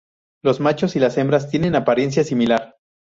[0.43, 2.75] Los machos y hembras tienen apariencia similar.